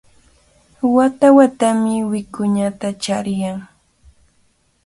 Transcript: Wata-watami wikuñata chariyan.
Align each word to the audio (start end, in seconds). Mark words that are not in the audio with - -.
Wata-watami 0.95 1.95
wikuñata 2.11 2.87
chariyan. 3.03 3.57